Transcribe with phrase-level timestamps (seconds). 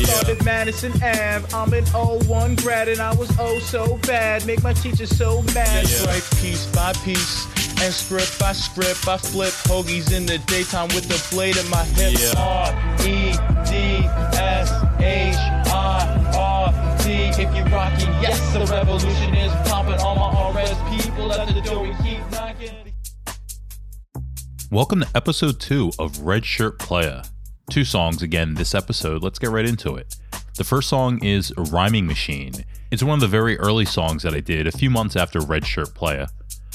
[0.00, 0.06] Yeah.
[0.06, 1.46] Started Madison Ave.
[1.54, 4.46] I'm an 01 grad and I was oh so bad.
[4.46, 5.54] Make my teacher so mad.
[5.84, 6.10] That's Yeah.
[6.10, 7.46] right, piece by piece.
[7.82, 11.84] And script by script, I flip hoagies in the daytime with the blade in my
[11.84, 12.36] hip.
[12.36, 13.32] R E
[13.68, 14.04] D
[14.36, 15.34] S H
[15.72, 17.12] I R T.
[17.42, 19.94] If you're rocking, yes, the revolution is popping.
[20.00, 20.74] All my RS
[21.04, 22.74] people at the door, we keep knocking.
[24.70, 27.22] Welcome to episode two of Red Shirt Playa.
[27.70, 29.22] Two songs again this episode.
[29.22, 30.16] Let's get right into it.
[30.56, 32.52] The first song is Rhyming Machine.
[32.90, 35.64] It's one of the very early songs that I did a few months after Red
[35.64, 36.26] Shirt Playa.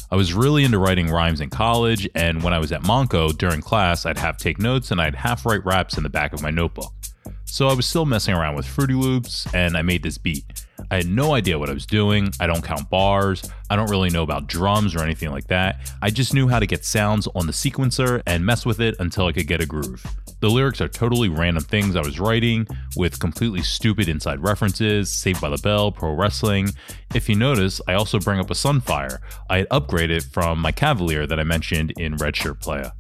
[0.10, 3.60] I was really into writing rhymes in college, and when I was at Montco during
[3.60, 6.50] class, I'd half take notes and I'd half write raps in the back of my
[6.50, 6.94] notebook.
[7.44, 10.46] So I was still messing around with Fruity Loops, and I made this beat.
[10.92, 12.30] I had no idea what I was doing.
[12.40, 13.52] I don't count bars.
[13.70, 15.92] I don't really know about drums or anything like that.
[16.02, 19.26] I just knew how to get sounds on the sequencer and mess with it until
[19.26, 20.06] I could get a groove.
[20.42, 25.42] The lyrics are totally random things I was writing with completely stupid inside references, Saved
[25.42, 26.70] by the Bell, pro wrestling.
[27.14, 29.20] If you notice, I also bring up a Sunfire.
[29.50, 32.92] I had upgraded from my Cavalier that I mentioned in Red Shirt Playa.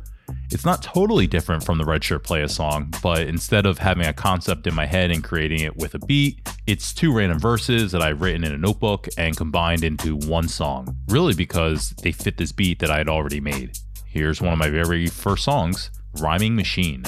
[0.51, 4.13] It's not totally different from the Red Shirt Playa song, but instead of having a
[4.13, 8.01] concept in my head and creating it with a beat, it's two random verses that
[8.01, 12.51] I've written in a notebook and combined into one song, really because they fit this
[12.51, 13.77] beat that I had already made.
[14.05, 17.03] Here's one of my very first songs, Rhyming Machine.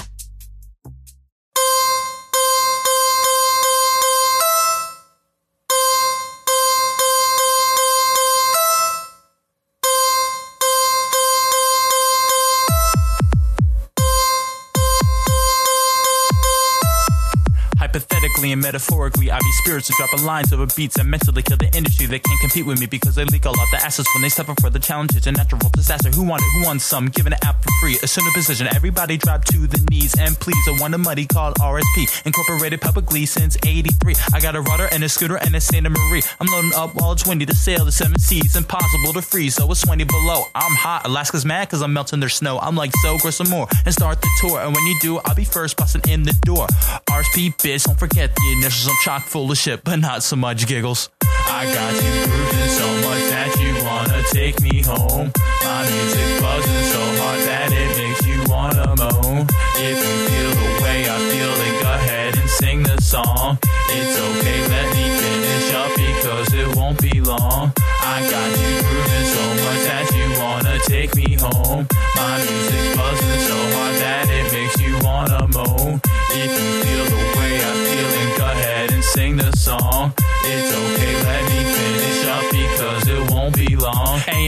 [18.48, 21.58] Hypothetically and metaphorically, I be spirits to drop a lines over beats and mentally kill
[21.58, 22.06] the industry.
[22.06, 24.54] They can't compete with me because they leak all out the assets when they suffer
[24.62, 25.28] for the challenges.
[25.28, 26.10] A natural disaster.
[26.10, 26.48] Who wanted?
[26.56, 27.08] Who wants some?
[27.08, 27.98] Giving it out for free.
[28.04, 28.68] Assume a position.
[28.68, 30.64] Everybody drop to the knees and please.
[30.68, 32.26] I want a money called RSP.
[32.26, 34.16] Incorporated publicly since 83.
[34.34, 36.24] I got a rudder and a scooter and a Santa Marie.
[36.40, 38.56] I'm loading up it's windy to sail the seven seas.
[38.56, 40.44] Impossible to freeze, so it's 20 below.
[40.54, 41.06] I'm hot.
[41.06, 42.60] Alaska's mad cause I'm melting their snow.
[42.60, 44.62] I'm like, so grow some more and start the tour.
[44.62, 46.68] And when you do, I'll be first busting in the door.
[47.10, 48.88] RSP, bitch, don't forget the initials.
[48.88, 51.10] I'm chock full of shit, but not so much giggles.
[51.24, 55.32] I got you grooving so much that you wanna take me home.
[55.64, 59.48] My music buzzing so hard that it makes you wanna moan.
[59.76, 63.58] If you feel the way I feel, then go ahead and sing the song.
[63.90, 67.74] It's okay, let me finish up because it won't be long.
[68.04, 71.88] I got you grooving so much that you wanna take me home.
[72.16, 73.77] My music buzzing so hard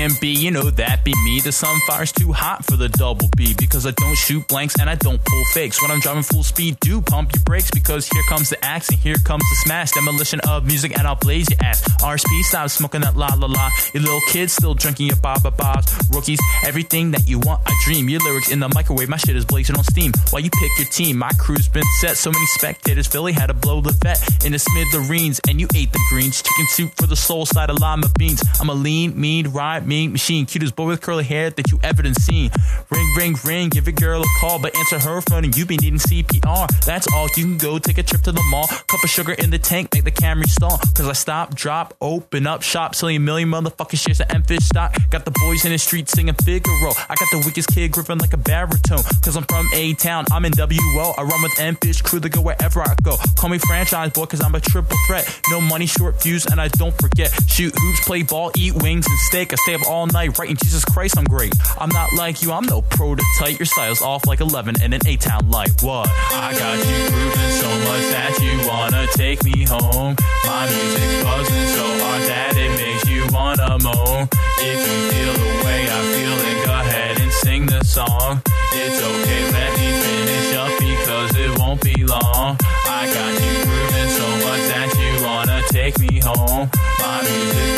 [0.09, 1.39] and B, you know that be me.
[1.39, 4.95] The sunfire's too hot for the double B because I don't shoot blanks and I
[4.95, 5.81] don't pull fakes.
[5.81, 8.97] When I'm driving full speed, do pump your brakes because here comes the axe and
[8.99, 9.91] here comes the smash.
[9.91, 11.81] Demolition of music and I'll blaze your ass.
[12.01, 13.69] RSP, stop smoking that la la la.
[13.93, 15.85] Your little kids still drinking your ba ba bas.
[16.11, 18.09] Rookies, everything that you want, I dream.
[18.09, 20.11] Your lyrics in the microwave, my shit is blazing on steam.
[20.31, 22.17] While you pick your team, my crew's been set.
[22.17, 25.91] So many spectators, Philly had to blow the vet in the smithereens, and you ate
[25.91, 26.41] the greens.
[26.41, 28.41] Chicken soup for the soul side of lima beans.
[28.61, 30.45] I'm a lean, mean, ride, mean, machine.
[30.45, 32.51] Cutest boy with curly hair that you ever done seen.
[32.89, 35.77] Ring, ring, ring, give a girl a call, but answer her phone and you be
[35.77, 36.67] needing CPR.
[36.85, 37.27] That's all.
[37.35, 38.67] You can go take a trip to the mall.
[38.67, 40.77] Cup of sugar in the tank, make the Camry stall.
[40.95, 44.95] Cause I stop, drop, open up shop, selling a million motherfucking shares of Emfish stock.
[45.09, 46.91] Got the boys in the street singing Figaro.
[47.09, 49.03] I got the weakest kid gripping like a baritone.
[49.23, 51.13] Cause I'm from A Town, I'm in WO.
[51.17, 53.17] I run with Emfish crew to go wherever I go.
[53.37, 55.39] Call me franchise boy, cause I'm a triple threat.
[55.49, 57.31] No money, short fuse, and I don't forget.
[57.47, 59.53] Shoot hoops, play ball, eat wings and steak.
[59.53, 61.53] I stay up all night writing Jesus Christ, I'm great.
[61.77, 63.59] I'm not like you, I'm no prototype.
[63.59, 65.71] Your style's off like 11 in an A Town light.
[65.81, 66.07] What?
[66.09, 70.15] I got you grooving so much that you wanna take me home.
[70.45, 74.27] My music's buzzing so hard that it makes you wanna moan.
[74.59, 78.41] If you feel the way I feel, then go ahead and sing the song.
[78.73, 82.57] It's okay, let me finish up because it won't be long.
[82.87, 86.69] I got you grooving so much that you wanna take me home.
[86.99, 87.68] My music's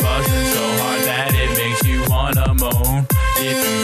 [3.44, 3.81] If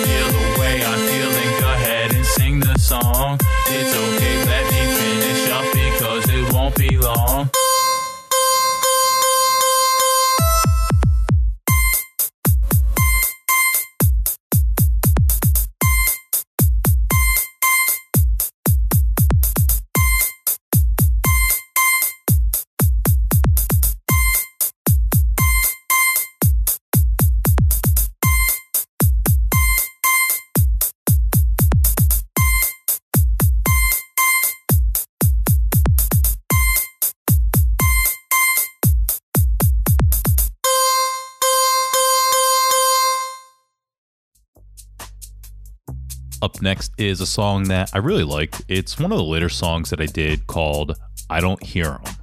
[46.60, 48.62] Next is a song that I really liked.
[48.68, 50.96] It's one of the later songs that I did called
[51.30, 52.14] I Don't Hear 'em.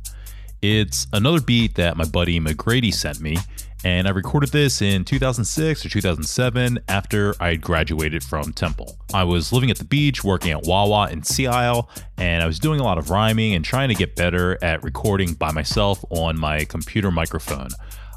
[0.61, 3.37] It's another beat that my buddy McGrady sent me,
[3.83, 8.97] and I recorded this in 2006 or 2007 after I had graduated from Temple.
[9.13, 12.59] I was living at the beach, working at Wawa in Sea Isle, and I was
[12.59, 16.37] doing a lot of rhyming and trying to get better at recording by myself on
[16.37, 17.69] my computer microphone.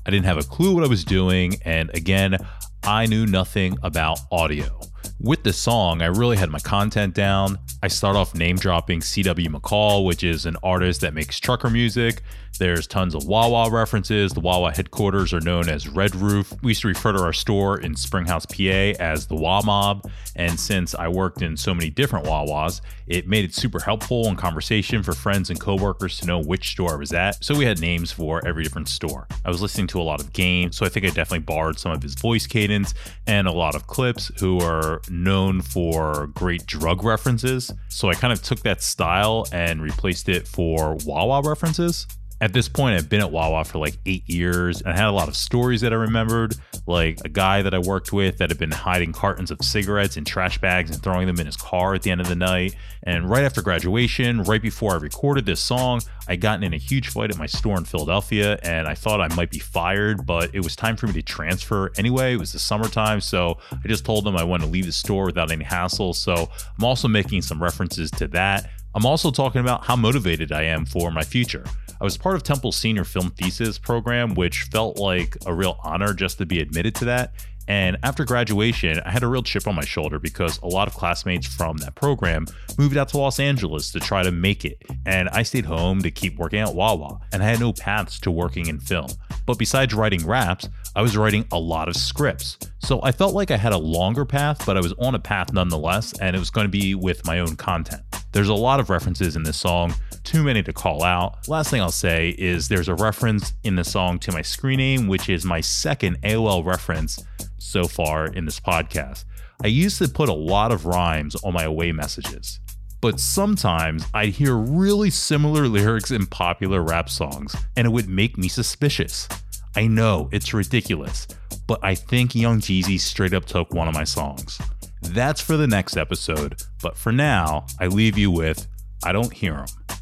[0.06, 2.38] I didn't have a clue what I was doing, and again,
[2.82, 4.80] I knew nothing about audio.
[5.20, 7.58] With this song, I really had my content down.
[7.82, 12.22] I start off name dropping CW McCall, which is an artist that makes trucker music.
[12.58, 14.32] There's tons of Wawa references.
[14.32, 16.52] The Wawa headquarters are known as Red Roof.
[16.62, 20.10] We used to refer to our store in Springhouse, PA as the Wa Mob.
[20.34, 24.36] And since I worked in so many different Wawas, it made it super helpful in
[24.36, 27.42] conversation for friends and coworkers to know which store I was at.
[27.44, 29.26] So we had names for every different store.
[29.44, 31.92] I was listening to a lot of Game, so I think I definitely borrowed some
[31.92, 32.92] of his voice cadence
[33.26, 37.72] and a lot of Clipse who are known for great drug references.
[37.88, 42.06] So I kind of took that style and replaced it for Wawa references
[42.40, 45.12] at this point, I've been at Wawa for like eight years and I had a
[45.12, 46.54] lot of stories that I remembered,
[46.86, 50.24] like a guy that I worked with that had been hiding cartons of cigarettes in
[50.24, 52.76] trash bags and throwing them in his car at the end of the night.
[53.02, 57.08] And right after graduation, right before I recorded this song, I gotten in a huge
[57.08, 60.60] fight at my store in Philadelphia and I thought I might be fired, but it
[60.60, 62.34] was time for me to transfer anyway.
[62.34, 65.24] It was the summertime, so I just told them I wanted to leave the store
[65.26, 66.14] without any hassle.
[66.14, 66.48] So
[66.78, 68.70] I'm also making some references to that.
[68.94, 71.64] I'm also talking about how motivated I am for my future.
[72.00, 76.14] I was part of Temple's senior film thesis program, which felt like a real honor
[76.14, 77.34] just to be admitted to that.
[77.68, 80.94] And after graduation, I had a real chip on my shoulder because a lot of
[80.94, 82.46] classmates from that program
[82.78, 84.82] moved out to Los Angeles to try to make it.
[85.04, 88.30] And I stayed home to keep working at Wawa, and I had no paths to
[88.30, 89.08] working in film.
[89.44, 90.66] But besides writing raps,
[90.96, 92.56] I was writing a lot of scripts.
[92.78, 95.52] So I felt like I had a longer path, but I was on a path
[95.52, 98.02] nonetheless, and it was going to be with my own content.
[98.32, 101.48] There's a lot of references in this song, too many to call out.
[101.48, 105.08] Last thing I'll say is there's a reference in the song to my screen name,
[105.08, 107.24] which is my second AOL reference
[107.58, 109.24] so far in this podcast.
[109.62, 112.60] I used to put a lot of rhymes on my away messages,
[113.00, 118.36] but sometimes I'd hear really similar lyrics in popular rap songs, and it would make
[118.36, 119.28] me suspicious.
[119.74, 121.26] I know it's ridiculous,
[121.66, 124.60] but I think Young Jeezy straight up took one of my songs.
[125.02, 128.66] That's for the next episode, but for now, I leave you with
[129.04, 129.97] I Don't Hear 'em.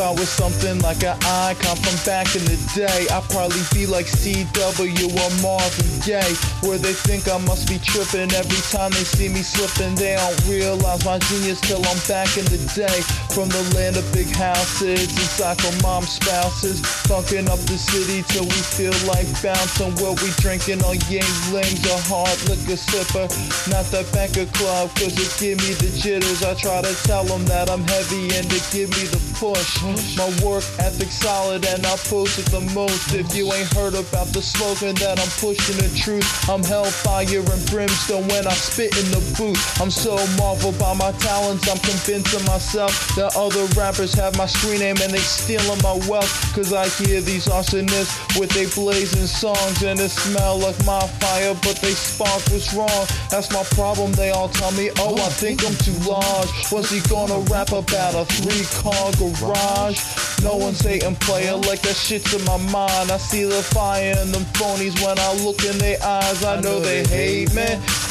[0.00, 4.08] I was something like an icon from back in the day, I'd probably be like
[4.08, 9.28] CW or Marvin Gaye, where they think I must be tripping every time they see
[9.28, 9.94] me slipping.
[10.00, 13.04] They don't realize my genius till I'm back in the day.
[13.36, 18.48] From the land of big houses and psycho mom spouses, funking up the city till
[18.48, 19.92] we feel like bouncing.
[20.00, 23.28] Where we drinking on Yuenglings, a hard liquor sipper,
[23.68, 26.42] not that banker club, cause it give me the jitters.
[26.42, 29.80] I try to tell them that I'm heavy and they give me the push.
[30.20, 33.14] My work ethic solid and I post it the most.
[33.14, 37.62] If you ain't heard about the slogan that I'm pushing the truth, I'm hellfire and
[37.72, 39.58] brimstone when I spit in the booth.
[39.80, 44.80] I'm so marveled by my talents, I'm convincing myself that other rappers have my screen
[44.80, 46.28] name and they stealing my wealth.
[46.52, 51.56] Cause I hear these arsonists with they blazing songs and it smell like my fire,
[51.64, 53.06] but they spark what's wrong.
[53.32, 54.12] That's my problem.
[54.12, 56.50] They all tell me, oh, I think I'm too large.
[56.70, 59.08] Was he gonna rap about a three car
[59.38, 60.00] garage?
[60.42, 63.10] No one's hating player like that shit's in my mind.
[63.10, 66.42] I see the fire in them phonies when I look in their eyes.
[66.44, 67.66] I know they hate me.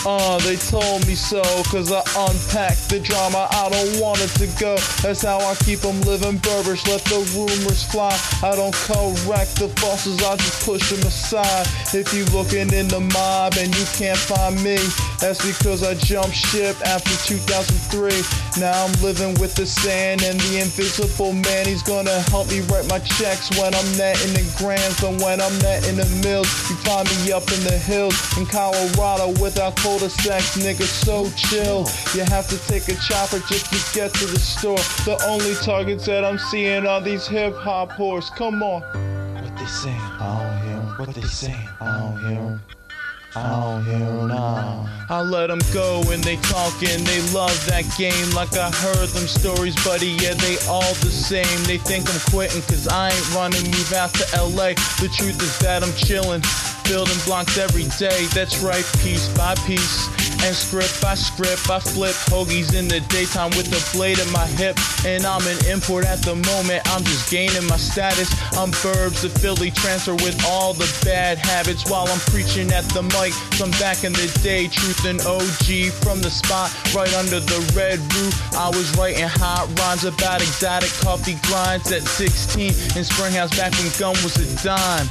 [0.05, 3.47] Uh, they told me so, cause I unpacked the drama.
[3.51, 4.77] I don't want it to go.
[5.03, 6.87] That's how I keep them living Burbage.
[6.87, 8.15] Let the rumors fly.
[8.41, 11.67] I don't correct the falses, I just push them aside.
[11.93, 14.77] If you looking in the mob and you can't find me,
[15.19, 18.61] that's because I jumped ship after 2003.
[18.61, 21.65] Now I'm living with the sand and the invisible man.
[21.65, 25.03] He's gonna help me write my checks when I'm netting in the grams.
[25.03, 29.35] And when I'm netting the mills, you find me up in the hills in Colorado
[29.41, 30.57] without cul-de-sacs.
[30.57, 31.87] Nigga, so chill.
[32.13, 34.77] You have to take a chopper just to get to the store.
[35.05, 38.33] The only targets that I'm seeing are these hip hop whores.
[38.35, 38.81] Come on.
[38.81, 39.95] What they saying?
[39.97, 41.05] I don't hear.
[41.05, 41.69] What they saying?
[41.81, 42.61] I don't hear.
[43.35, 44.89] I don't hear 'em now.
[45.09, 47.03] I let them go and they talking.
[47.03, 50.17] They love that game like I heard them stories, buddy.
[50.21, 51.63] Yeah, they all the same.
[51.65, 53.63] They think I'm quitting cause I ain't running.
[53.69, 54.73] Move out to LA.
[55.01, 56.41] The truth is that I'm chilling.
[56.89, 58.25] Building blocks every day.
[58.33, 60.18] That's right, piece by piece.
[60.41, 64.47] And script by script, I flip hoagies in the daytime with the blade in my
[64.47, 64.79] hip.
[65.05, 68.31] And I'm an import at the moment, I'm just gaining my status.
[68.55, 73.03] I'm Burbs, the Philly transfer with all the bad habits while I'm preaching at the
[73.03, 73.33] mic.
[73.59, 77.99] From back in the day, truth and OG from the spot right under the red
[78.15, 78.33] roof.
[78.55, 83.91] I was writing hot rhymes about exotic coffee grinds at 16 in Springhouse back when
[83.99, 85.07] gum was a dime.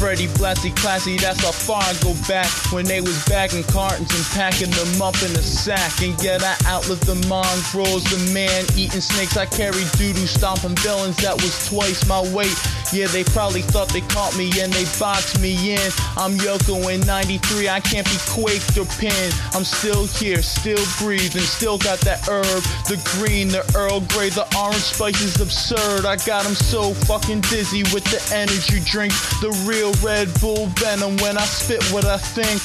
[0.00, 4.24] Freddie Blassie classy, that's how far I go back when they was bagging cartons and
[4.34, 6.02] packing them up in a sack.
[6.02, 9.36] And yet I outlived the mongrels, the man eating snakes.
[9.36, 12.56] I carried doo-doo stomping villains that was twice my weight.
[12.92, 15.90] Yeah, they probably thought they caught me and they boxed me in.
[16.16, 19.32] I'm Yoko in 93, I can't be quaked or pinned.
[19.54, 22.62] I'm still here, still breathing, still got that herb.
[22.84, 26.04] The green, the Earl Grey, the orange spice is absurd.
[26.04, 29.12] I got them so fucking dizzy with the energy drink.
[29.40, 32.60] The real Red Bull venom when I spit what I think.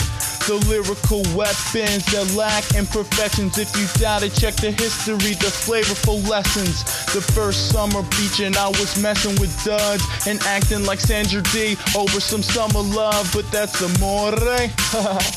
[0.47, 3.57] The lyrical weapons that lack imperfections.
[3.57, 6.83] If you doubt it, check the history, the flavorful lessons.
[7.13, 11.75] The first summer beach and I was messing with duds and acting like Sandra Dee
[11.95, 14.27] over some summer love, but that's amore.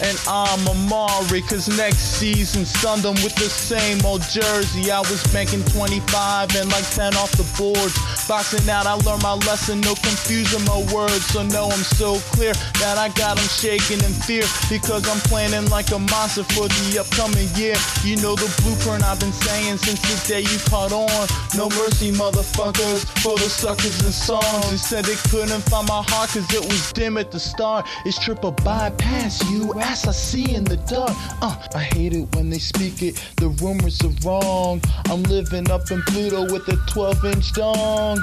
[0.03, 4.91] and I'm Amari, cause next season stunned them with the same old jersey.
[4.91, 7.99] I was banking 25 and like 10 off the boards.
[8.29, 11.27] Boxing out, I learned my lesson, no confusing my words.
[11.27, 15.69] So know I'm so clear that I got them shaking in fear because I'm planning
[15.71, 17.77] like a monster for the upcoming year.
[18.05, 21.27] You know the blueprint I've been saying since the day you caught on.
[21.57, 24.71] No mercy, motherfuckers, for the suckers and songs.
[24.71, 27.87] They said they couldn't find my heart cause it was dim at the start.
[28.05, 31.13] It's triple bypass you, ass I see in the dark.
[31.43, 34.81] Uh, I hate it when they speak it, the rumors are wrong.
[35.07, 38.19] I'm living up in Pluto with a 12 inch dong.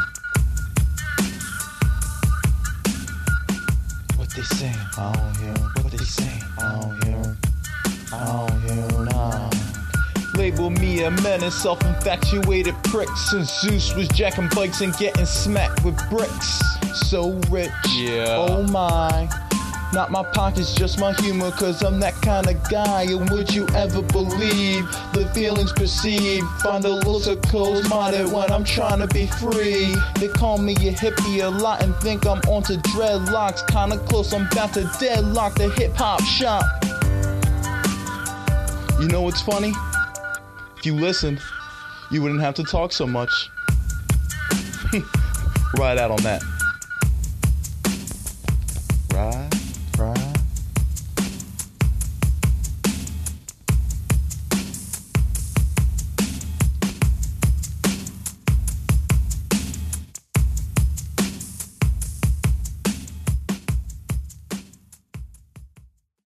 [4.37, 4.77] They saying?
[4.97, 6.43] I don't hear What they saying?
[6.59, 7.37] I don't hear 'em.
[8.13, 9.49] I don't hear nah.
[10.35, 13.09] Label me a menace, self-infatuated prick.
[13.17, 16.61] Since Zeus was jacking bikes and getting smacked with bricks.
[17.09, 18.45] So rich, Yeah.
[18.47, 19.27] oh my.
[19.93, 23.03] Not my pockets, just my humor, cause I'm that kind of guy.
[23.03, 26.45] And would you ever believe the feelings perceived?
[26.61, 29.95] Find a little so close-minded when I'm trying to be free.
[30.19, 33.65] They call me a hippie a lot and think I'm onto dreadlocks.
[33.67, 36.65] Kinda close, I'm about to deadlock the hip hop shop.
[38.99, 39.73] You know what's funny?
[40.77, 41.39] If you listened,
[42.11, 43.49] you wouldn't have to talk so much.
[45.77, 46.56] right out on that.